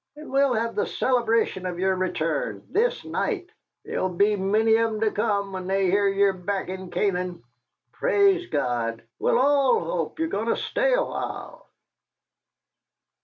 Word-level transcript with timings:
And 0.15 0.31
we'll 0.31 0.55
have 0.55 0.73
the 0.73 0.87
celebration 0.87 1.67
of 1.67 1.77
yer 1.77 1.93
return 1.95 2.65
this 2.71 3.05
night. 3.05 3.51
There'll 3.85 4.09
be 4.09 4.35
many 4.35 4.75
of 4.77 4.93
'em 4.95 4.99
will 4.99 5.11
come 5.11 5.53
when 5.53 5.67
they 5.67 5.91
hear 5.91 6.07
ye're 6.07 6.33
back 6.33 6.69
in 6.69 6.89
Canaan! 6.89 7.43
Praise 7.91 8.49
God, 8.49 9.03
we'll 9.19 9.37
all 9.37 9.79
hope 9.81 10.17
ye're 10.17 10.27
goin' 10.27 10.47
to 10.47 10.55
stay 10.57 10.95
a 10.95 11.03
while!" 11.03 11.67